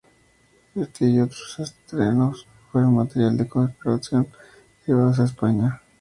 Este 0.73 1.05
y 1.05 1.19
otros 1.19 1.59
estrenos 1.59 2.47
fueron 2.71 2.95
material 2.95 3.37
de 3.37 3.43
exportación, 3.43 4.27
llevados 4.87 5.19
a 5.19 5.25
España. 5.25 5.79